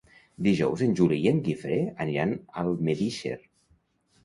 [0.45, 3.39] Dijous en Juli i en Guifré aniran a Almedíxer.